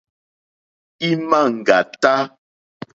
Ímá 1.09 1.39
ŋɡàtá. 1.55 2.13